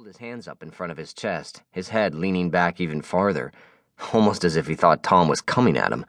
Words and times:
pulled 0.00 0.06
his 0.06 0.16
hands 0.16 0.48
up 0.48 0.62
in 0.62 0.70
front 0.70 0.90
of 0.90 0.96
his 0.96 1.12
chest, 1.12 1.62
his 1.72 1.90
head 1.90 2.14
leaning 2.14 2.48
back 2.48 2.80
even 2.80 3.02
farther, 3.02 3.52
almost 4.14 4.44
as 4.44 4.56
if 4.56 4.66
he 4.66 4.74
thought 4.74 5.02
Tom 5.02 5.28
was 5.28 5.42
coming 5.42 5.76
at 5.76 5.92
him. 5.92 6.06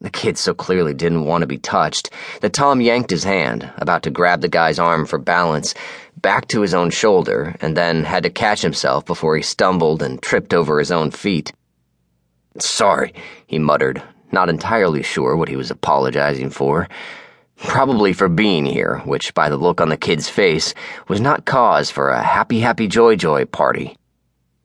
The 0.00 0.08
kid 0.08 0.38
so 0.38 0.54
clearly 0.54 0.94
didn't 0.94 1.24
want 1.24 1.42
to 1.42 1.48
be 1.48 1.58
touched 1.58 2.10
that 2.42 2.52
Tom 2.52 2.80
yanked 2.80 3.10
his 3.10 3.24
hand, 3.24 3.72
about 3.78 4.04
to 4.04 4.10
grab 4.12 4.40
the 4.40 4.46
guy's 4.46 4.78
arm 4.78 5.04
for 5.04 5.18
balance, 5.18 5.74
back 6.18 6.46
to 6.46 6.60
his 6.60 6.72
own 6.72 6.90
shoulder, 6.90 7.56
and 7.60 7.76
then 7.76 8.04
had 8.04 8.22
to 8.22 8.30
catch 8.30 8.62
himself 8.62 9.04
before 9.04 9.34
he 9.34 9.42
stumbled 9.42 10.00
and 10.00 10.22
tripped 10.22 10.54
over 10.54 10.78
his 10.78 10.92
own 10.92 11.10
feet. 11.10 11.52
Sorry, 12.60 13.12
he 13.48 13.58
muttered, 13.58 14.00
not 14.30 14.48
entirely 14.48 15.02
sure 15.02 15.34
what 15.34 15.48
he 15.48 15.56
was 15.56 15.72
apologizing 15.72 16.50
for. 16.50 16.86
Probably 17.58 18.12
for 18.12 18.28
being 18.28 18.66
here, 18.66 19.02
which, 19.04 19.34
by 19.34 19.48
the 19.48 19.56
look 19.56 19.80
on 19.80 19.88
the 19.88 19.96
kid's 19.96 20.28
face, 20.28 20.74
was 21.08 21.20
not 21.20 21.44
cause 21.44 21.90
for 21.90 22.10
a 22.10 22.22
happy, 22.22 22.60
happy, 22.60 22.86
joy, 22.86 23.16
joy 23.16 23.46
party. 23.46 23.96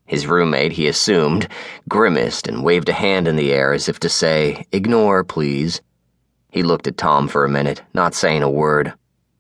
His 0.05 0.27
roommate, 0.27 0.73
he 0.73 0.87
assumed, 0.87 1.47
grimaced 1.89 2.47
and 2.47 2.63
waved 2.63 2.89
a 2.89 2.93
hand 2.93 3.27
in 3.27 3.35
the 3.35 3.51
air 3.51 3.73
as 3.73 3.89
if 3.89 3.99
to 4.01 4.09
say, 4.09 4.67
Ignore, 4.71 5.23
please. 5.23 5.81
He 6.51 6.61
looked 6.61 6.85
at 6.85 6.97
Tom 6.97 7.27
for 7.27 7.43
a 7.43 7.49
minute, 7.49 7.81
not 7.95 8.13
saying 8.13 8.43
a 8.43 8.49
word. 8.49 8.93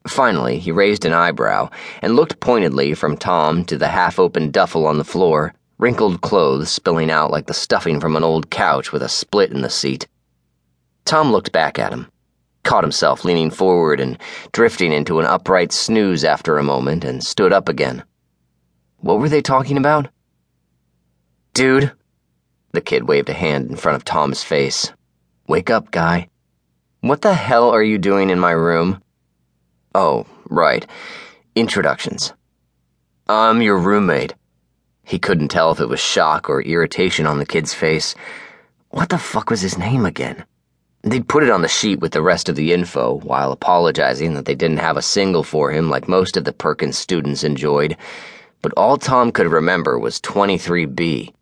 Finally, 0.07 0.57
he 0.57 0.71
raised 0.71 1.05
an 1.05 1.13
eyebrow 1.13 1.69
and 2.01 2.15
looked 2.15 2.39
pointedly 2.39 2.95
from 2.95 3.17
Tom 3.17 3.65
to 3.65 3.77
the 3.77 3.87
half 3.87 4.17
open 4.17 4.49
duffel 4.49 4.87
on 4.87 4.97
the 4.97 5.03
floor, 5.03 5.53
wrinkled 5.77 6.21
clothes 6.21 6.71
spilling 6.71 7.11
out 7.11 7.29
like 7.29 7.45
the 7.45 7.53
stuffing 7.53 7.99
from 7.99 8.15
an 8.15 8.23
old 8.23 8.49
couch 8.49 8.91
with 8.91 9.03
a 9.03 9.09
split 9.09 9.51
in 9.51 9.61
the 9.61 9.69
seat. 9.69 10.07
Tom 11.05 11.31
looked 11.31 11.51
back 11.51 11.77
at 11.77 11.93
him 11.93 12.07
caught 12.63 12.83
himself 12.83 13.25
leaning 13.25 13.49
forward 13.49 13.99
and 13.99 14.17
drifting 14.51 14.91
into 14.91 15.19
an 15.19 15.25
upright 15.25 15.71
snooze 15.71 16.23
after 16.23 16.57
a 16.57 16.63
moment 16.63 17.03
and 17.03 17.23
stood 17.23 17.53
up 17.53 17.69
again. 17.69 18.03
What 18.97 19.19
were 19.19 19.29
they 19.29 19.41
talking 19.41 19.77
about? 19.77 20.07
Dude, 21.53 21.91
the 22.71 22.81
kid 22.81 23.07
waved 23.07 23.29
a 23.29 23.33
hand 23.33 23.69
in 23.69 23.75
front 23.75 23.95
of 23.95 24.05
Tom's 24.05 24.43
face. 24.43 24.91
Wake 25.47 25.69
up, 25.69 25.91
guy. 25.91 26.29
What 27.01 27.21
the 27.21 27.33
hell 27.33 27.69
are 27.69 27.83
you 27.83 27.97
doing 27.97 28.29
in 28.29 28.39
my 28.39 28.51
room? 28.51 29.03
Oh, 29.93 30.25
right. 30.49 30.87
Introductions. 31.53 32.33
I'm 33.27 33.61
your 33.61 33.77
roommate. 33.77 34.35
He 35.03 35.19
couldn't 35.19 35.49
tell 35.49 35.71
if 35.71 35.79
it 35.79 35.89
was 35.89 35.99
shock 35.99 36.49
or 36.49 36.61
irritation 36.61 37.25
on 37.25 37.39
the 37.39 37.45
kid's 37.45 37.73
face. 37.73 38.15
What 38.89 39.09
the 39.09 39.17
fuck 39.17 39.49
was 39.49 39.61
his 39.61 39.77
name 39.77 40.05
again? 40.05 40.45
They'd 41.03 41.27
put 41.27 41.43
it 41.43 41.49
on 41.49 41.61
the 41.61 41.67
sheet 41.67 41.99
with 41.99 42.13
the 42.13 42.21
rest 42.21 42.47
of 42.47 42.55
the 42.55 42.71
info, 42.71 43.19
while 43.19 43.51
apologizing 43.51 44.35
that 44.35 44.45
they 44.45 44.55
didn't 44.55 44.77
have 44.77 44.95
a 44.95 45.01
single 45.01 45.43
for 45.43 45.69
him 45.69 45.89
like 45.89 46.07
most 46.07 46.37
of 46.37 46.45
the 46.45 46.53
Perkins 46.53 46.97
students 46.97 47.43
enjoyed, 47.43 47.97
but 48.61 48.71
all 48.77 48.95
Tom 48.95 49.31
could 49.31 49.47
remember 49.47 49.99
was 49.99 50.21
23B. 50.21 51.33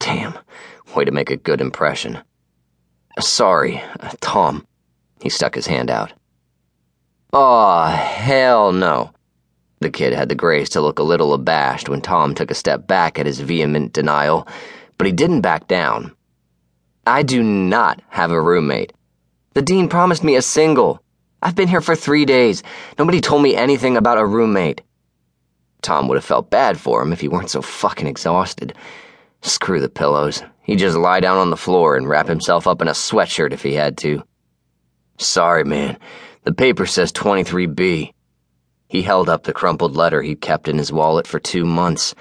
Damn, 0.00 0.38
way 0.94 1.04
to 1.06 1.10
make 1.12 1.30
a 1.30 1.36
good 1.36 1.62
impression. 1.62 2.18
Uh, 3.16 3.22
sorry, 3.22 3.82
uh, 4.00 4.12
Tom. 4.20 4.66
He 5.22 5.30
stuck 5.30 5.54
his 5.54 5.66
hand 5.66 5.90
out. 5.90 6.12
Aw, 7.32 7.86
oh, 7.86 7.96
hell 7.96 8.70
no. 8.70 9.12
The 9.80 9.88
kid 9.88 10.12
had 10.12 10.28
the 10.28 10.34
grace 10.34 10.68
to 10.70 10.82
look 10.82 10.98
a 10.98 11.02
little 11.02 11.32
abashed 11.32 11.88
when 11.88 12.02
Tom 12.02 12.34
took 12.34 12.50
a 12.50 12.54
step 12.54 12.86
back 12.86 13.18
at 13.18 13.24
his 13.24 13.40
vehement 13.40 13.94
denial, 13.94 14.46
but 14.98 15.06
he 15.06 15.12
didn't 15.12 15.40
back 15.40 15.68
down. 15.68 16.14
I 17.06 17.22
do 17.22 17.42
not 17.42 18.00
have 18.08 18.30
a 18.30 18.40
roommate. 18.40 18.92
The 19.52 19.62
dean 19.62 19.88
promised 19.88 20.24
me 20.24 20.36
a 20.36 20.42
single. 20.42 21.02
I've 21.42 21.54
been 21.54 21.68
here 21.68 21.82
for 21.82 21.94
three 21.94 22.24
days. 22.24 22.62
Nobody 22.98 23.20
told 23.20 23.42
me 23.42 23.54
anything 23.54 23.96
about 23.96 24.18
a 24.18 24.24
roommate. 24.24 24.80
Tom 25.82 26.08
would 26.08 26.16
have 26.16 26.24
felt 26.24 26.48
bad 26.48 26.80
for 26.80 27.02
him 27.02 27.12
if 27.12 27.20
he 27.20 27.28
weren't 27.28 27.50
so 27.50 27.60
fucking 27.60 28.06
exhausted. 28.06 28.74
Screw 29.42 29.80
the 29.80 29.90
pillows. 29.90 30.42
He'd 30.62 30.78
just 30.78 30.96
lie 30.96 31.20
down 31.20 31.36
on 31.36 31.50
the 31.50 31.58
floor 31.58 31.96
and 31.96 32.08
wrap 32.08 32.26
himself 32.26 32.66
up 32.66 32.80
in 32.80 32.88
a 32.88 32.92
sweatshirt 32.92 33.52
if 33.52 33.62
he 33.62 33.74
had 33.74 33.98
to. 33.98 34.22
Sorry, 35.18 35.62
man. 35.62 35.98
The 36.44 36.54
paper 36.54 36.86
says 36.86 37.12
23B. 37.12 38.12
He 38.88 39.02
held 39.02 39.28
up 39.28 39.42
the 39.42 39.52
crumpled 39.52 39.94
letter 39.94 40.22
he'd 40.22 40.40
kept 40.40 40.68
in 40.68 40.78
his 40.78 40.92
wallet 40.92 41.26
for 41.26 41.38
two 41.38 41.66
months, 41.66 42.14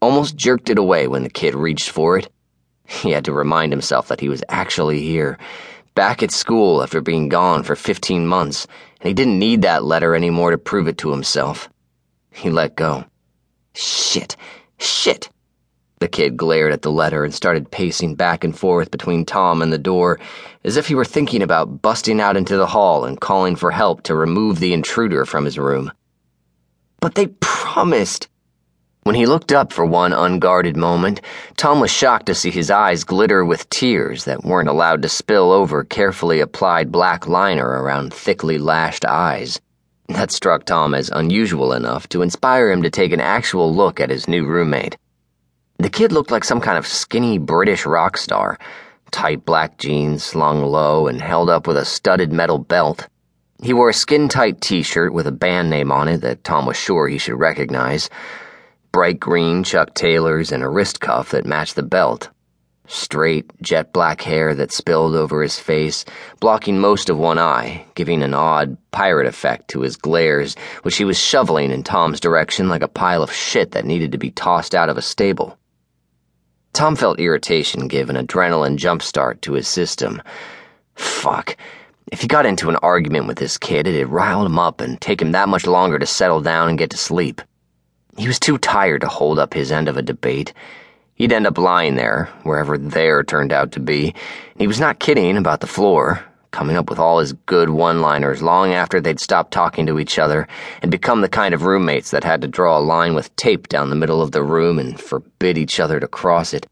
almost 0.00 0.36
jerked 0.36 0.70
it 0.70 0.78
away 0.78 1.08
when 1.08 1.24
the 1.24 1.30
kid 1.30 1.56
reached 1.56 1.90
for 1.90 2.18
it. 2.18 2.28
He 2.86 3.10
had 3.10 3.24
to 3.24 3.32
remind 3.32 3.72
himself 3.72 4.08
that 4.08 4.20
he 4.20 4.28
was 4.28 4.44
actually 4.48 5.00
here, 5.00 5.38
back 5.94 6.22
at 6.22 6.30
school 6.30 6.82
after 6.82 7.00
being 7.00 7.28
gone 7.28 7.62
for 7.62 7.76
15 7.76 8.26
months, 8.26 8.66
and 9.00 9.08
he 9.08 9.14
didn't 9.14 9.38
need 9.38 9.62
that 9.62 9.84
letter 9.84 10.14
anymore 10.14 10.50
to 10.50 10.58
prove 10.58 10.88
it 10.88 10.98
to 10.98 11.10
himself. 11.10 11.68
He 12.30 12.50
let 12.50 12.76
go. 12.76 13.04
Shit! 13.74 14.36
Shit! 14.78 15.30
The 16.00 16.08
kid 16.08 16.36
glared 16.36 16.72
at 16.72 16.82
the 16.82 16.90
letter 16.90 17.24
and 17.24 17.32
started 17.32 17.70
pacing 17.70 18.16
back 18.16 18.42
and 18.42 18.58
forth 18.58 18.90
between 18.90 19.24
Tom 19.24 19.62
and 19.62 19.72
the 19.72 19.78
door, 19.78 20.18
as 20.64 20.76
if 20.76 20.88
he 20.88 20.96
were 20.96 21.04
thinking 21.04 21.42
about 21.42 21.80
busting 21.80 22.20
out 22.20 22.36
into 22.36 22.56
the 22.56 22.66
hall 22.66 23.04
and 23.04 23.20
calling 23.20 23.54
for 23.54 23.70
help 23.70 24.02
to 24.02 24.16
remove 24.16 24.58
the 24.58 24.72
intruder 24.72 25.24
from 25.24 25.44
his 25.44 25.58
room. 25.58 25.92
But 27.00 27.14
they 27.14 27.28
promised! 27.38 28.28
When 29.04 29.16
he 29.16 29.26
looked 29.26 29.50
up 29.50 29.72
for 29.72 29.84
one 29.84 30.12
unguarded 30.12 30.76
moment, 30.76 31.20
Tom 31.56 31.80
was 31.80 31.90
shocked 31.90 32.26
to 32.26 32.36
see 32.36 32.52
his 32.52 32.70
eyes 32.70 33.02
glitter 33.02 33.44
with 33.44 33.68
tears 33.68 34.26
that 34.26 34.44
weren't 34.44 34.68
allowed 34.68 35.02
to 35.02 35.08
spill 35.08 35.50
over 35.50 35.82
carefully 35.82 36.38
applied 36.38 36.92
black 36.92 37.26
liner 37.26 37.66
around 37.66 38.14
thickly 38.14 38.58
lashed 38.58 39.04
eyes. 39.04 39.60
That 40.06 40.30
struck 40.30 40.66
Tom 40.66 40.94
as 40.94 41.10
unusual 41.10 41.72
enough 41.72 42.08
to 42.10 42.22
inspire 42.22 42.70
him 42.70 42.80
to 42.84 42.90
take 42.90 43.10
an 43.12 43.20
actual 43.20 43.74
look 43.74 43.98
at 43.98 44.10
his 44.10 44.28
new 44.28 44.46
roommate. 44.46 44.96
The 45.78 45.90
kid 45.90 46.12
looked 46.12 46.30
like 46.30 46.44
some 46.44 46.60
kind 46.60 46.78
of 46.78 46.86
skinny 46.86 47.38
British 47.38 47.84
rock 47.84 48.16
star, 48.16 48.56
tight 49.10 49.44
black 49.44 49.78
jeans 49.78 50.22
slung 50.22 50.62
low 50.62 51.08
and 51.08 51.20
held 51.20 51.50
up 51.50 51.66
with 51.66 51.76
a 51.76 51.84
studded 51.84 52.32
metal 52.32 52.58
belt. 52.58 53.08
He 53.64 53.72
wore 53.72 53.88
a 53.88 53.94
skin 53.94 54.28
tight 54.28 54.60
t 54.60 54.84
shirt 54.84 55.12
with 55.12 55.26
a 55.26 55.32
band 55.32 55.70
name 55.70 55.90
on 55.90 56.06
it 56.06 56.18
that 56.18 56.44
Tom 56.44 56.66
was 56.66 56.76
sure 56.76 57.08
he 57.08 57.18
should 57.18 57.40
recognize 57.40 58.08
bright 58.92 59.18
green 59.18 59.64
Chuck 59.64 59.94
Taylors 59.94 60.52
and 60.52 60.62
a 60.62 60.68
wrist 60.68 61.00
cuff 61.00 61.30
that 61.30 61.46
matched 61.46 61.76
the 61.76 61.82
belt. 61.82 62.28
Straight, 62.86 63.50
jet 63.62 63.90
black 63.90 64.20
hair 64.20 64.54
that 64.54 64.70
spilled 64.70 65.14
over 65.14 65.42
his 65.42 65.58
face, 65.58 66.04
blocking 66.40 66.78
most 66.78 67.08
of 67.08 67.16
one 67.16 67.38
eye, 67.38 67.86
giving 67.94 68.22
an 68.22 68.34
odd 68.34 68.76
pirate 68.90 69.26
effect 69.26 69.68
to 69.68 69.80
his 69.80 69.96
glares, 69.96 70.56
which 70.82 70.96
he 70.98 71.04
was 71.04 71.18
shoveling 71.18 71.70
in 71.70 71.82
Tom's 71.82 72.20
direction 72.20 72.68
like 72.68 72.82
a 72.82 72.88
pile 72.88 73.22
of 73.22 73.32
shit 73.32 73.70
that 73.70 73.86
needed 73.86 74.12
to 74.12 74.18
be 74.18 74.30
tossed 74.30 74.74
out 74.74 74.90
of 74.90 74.98
a 74.98 75.02
stable. 75.02 75.56
Tom 76.74 76.94
felt 76.94 77.18
irritation 77.18 77.88
give 77.88 78.10
an 78.10 78.16
adrenaline 78.16 78.76
jumpstart 78.76 79.40
to 79.40 79.54
his 79.54 79.66
system. 79.66 80.20
Fuck. 80.96 81.56
If 82.10 82.20
he 82.20 82.28
got 82.28 82.44
into 82.44 82.68
an 82.68 82.76
argument 82.76 83.26
with 83.26 83.38
this 83.38 83.56
kid, 83.56 83.86
it'd 83.86 84.08
rile 84.08 84.44
him 84.44 84.58
up 84.58 84.82
and 84.82 85.00
take 85.00 85.22
him 85.22 85.32
that 85.32 85.48
much 85.48 85.66
longer 85.66 85.98
to 85.98 86.06
settle 86.06 86.42
down 86.42 86.68
and 86.68 86.78
get 86.78 86.90
to 86.90 86.98
sleep. 86.98 87.40
He 88.16 88.26
was 88.26 88.38
too 88.38 88.58
tired 88.58 89.00
to 89.00 89.08
hold 89.08 89.38
up 89.38 89.54
his 89.54 89.72
end 89.72 89.88
of 89.88 89.96
a 89.96 90.02
debate. 90.02 90.52
He'd 91.14 91.32
end 91.32 91.46
up 91.46 91.56
lying 91.56 91.96
there, 91.96 92.28
wherever 92.42 92.76
there 92.76 93.22
turned 93.22 93.52
out 93.52 93.72
to 93.72 93.80
be. 93.80 94.14
He 94.56 94.66
was 94.66 94.80
not 94.80 94.98
kidding 94.98 95.36
about 95.36 95.60
the 95.60 95.66
floor, 95.66 96.22
coming 96.50 96.76
up 96.76 96.90
with 96.90 96.98
all 96.98 97.18
his 97.18 97.32
good 97.32 97.70
one 97.70 98.00
liners 98.02 98.42
long 98.42 98.72
after 98.72 99.00
they'd 99.00 99.18
stopped 99.18 99.52
talking 99.52 99.86
to 99.86 99.98
each 99.98 100.18
other 100.18 100.46
and 100.82 100.90
become 100.90 101.22
the 101.22 101.28
kind 101.28 101.54
of 101.54 101.62
roommates 101.62 102.10
that 102.10 102.24
had 102.24 102.42
to 102.42 102.48
draw 102.48 102.78
a 102.78 102.80
line 102.80 103.14
with 103.14 103.34
tape 103.36 103.68
down 103.68 103.88
the 103.88 103.96
middle 103.96 104.20
of 104.20 104.32
the 104.32 104.42
room 104.42 104.78
and 104.78 105.00
forbid 105.00 105.56
each 105.56 105.80
other 105.80 105.98
to 105.98 106.06
cross 106.06 106.52
it. 106.52 106.66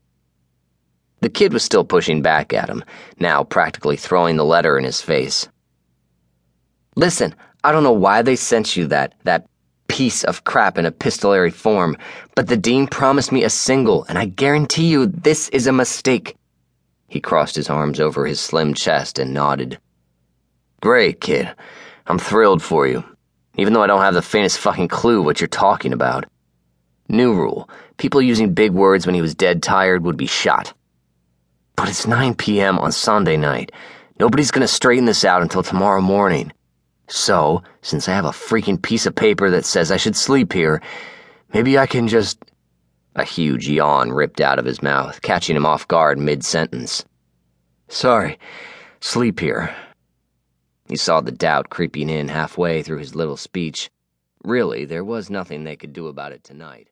The 1.20 1.30
kid 1.30 1.52
was 1.52 1.62
still 1.62 1.84
pushing 1.84 2.22
back 2.22 2.52
at 2.52 2.68
him, 2.68 2.84
now 3.18 3.44
practically 3.44 3.96
throwing 3.96 4.36
the 4.36 4.44
letter 4.44 4.78
in 4.78 4.84
his 4.84 5.00
face. 5.00 5.48
Listen, 6.96 7.34
I 7.62 7.72
don't 7.72 7.82
know 7.82 7.92
why 7.92 8.22
they 8.22 8.36
sent 8.36 8.76
you 8.76 8.86
that, 8.86 9.14
that 9.24 9.46
piece 9.90 10.22
of 10.22 10.44
crap 10.44 10.78
in 10.78 10.86
epistolary 10.86 11.50
form, 11.50 11.96
but 12.36 12.46
the 12.46 12.56
dean 12.56 12.86
promised 12.86 13.32
me 13.32 13.42
a 13.42 13.50
single, 13.50 14.04
and 14.04 14.16
I 14.16 14.26
guarantee 14.26 14.86
you 14.86 15.06
this 15.06 15.48
is 15.48 15.66
a 15.66 15.72
mistake. 15.72 16.36
He 17.08 17.20
crossed 17.20 17.56
his 17.56 17.68
arms 17.68 17.98
over 17.98 18.24
his 18.24 18.38
slim 18.38 18.72
chest 18.72 19.18
and 19.18 19.34
nodded. 19.34 19.80
Great, 20.80 21.20
kid. 21.20 21.50
I'm 22.06 22.20
thrilled 22.20 22.62
for 22.62 22.86
you, 22.86 23.02
even 23.58 23.72
though 23.72 23.82
I 23.82 23.88
don't 23.88 24.00
have 24.00 24.14
the 24.14 24.22
faintest 24.22 24.58
fucking 24.60 24.86
clue 24.86 25.22
what 25.22 25.40
you're 25.40 25.48
talking 25.48 25.92
about. 25.92 26.24
New 27.08 27.34
rule 27.34 27.68
people 27.96 28.22
using 28.22 28.54
big 28.54 28.70
words 28.70 29.04
when 29.04 29.16
he 29.16 29.20
was 29.20 29.34
dead 29.34 29.62
tired 29.62 30.04
would 30.04 30.16
be 30.16 30.26
shot. 30.26 30.72
But 31.76 31.88
it's 31.88 32.06
9 32.06 32.34
p.m. 32.34 32.78
on 32.78 32.92
Sunday 32.92 33.36
night. 33.36 33.72
Nobody's 34.20 34.52
gonna 34.52 34.68
straighten 34.68 35.04
this 35.04 35.24
out 35.24 35.42
until 35.42 35.62
tomorrow 35.62 36.00
morning. 36.00 36.52
So, 37.10 37.64
since 37.82 38.08
I 38.08 38.12
have 38.12 38.24
a 38.24 38.28
freaking 38.28 38.80
piece 38.80 39.04
of 39.04 39.16
paper 39.16 39.50
that 39.50 39.64
says 39.64 39.90
I 39.90 39.96
should 39.96 40.14
sleep 40.14 40.52
here, 40.52 40.80
maybe 41.52 41.76
I 41.76 41.86
can 41.86 42.08
just. 42.08 42.38
A 43.16 43.24
huge 43.24 43.68
yawn 43.68 44.12
ripped 44.12 44.40
out 44.40 44.60
of 44.60 44.64
his 44.64 44.80
mouth, 44.80 45.20
catching 45.20 45.56
him 45.56 45.66
off 45.66 45.88
guard 45.88 46.16
mid 46.16 46.44
sentence. 46.44 47.04
Sorry, 47.88 48.38
sleep 49.00 49.40
here. 49.40 49.74
He 50.88 50.94
saw 50.94 51.20
the 51.20 51.32
doubt 51.32 51.70
creeping 51.70 52.08
in 52.08 52.28
halfway 52.28 52.84
through 52.84 52.98
his 52.98 53.16
little 53.16 53.36
speech. 53.36 53.90
Really, 54.44 54.84
there 54.84 55.04
was 55.04 55.28
nothing 55.28 55.64
they 55.64 55.74
could 55.74 55.92
do 55.92 56.06
about 56.06 56.30
it 56.30 56.44
tonight. 56.44 56.89